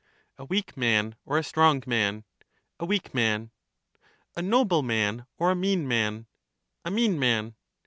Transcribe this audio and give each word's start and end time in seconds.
A 0.39 0.45
weak 0.45 0.75
man 0.75 1.15
or 1.25 1.37
a 1.37 1.43
strong 1.43 1.83
man? 1.85 2.23
A 2.79 2.87
weak 2.87 3.13
man. 3.13 3.51
A 4.35 4.41
noble 4.41 4.81
man 4.81 5.27
or 5.37 5.51
a 5.51 5.55
mean 5.55 5.87
man? 5.87 6.25
A 6.83 6.89
mean 6.89 7.19
man. 7.19 7.53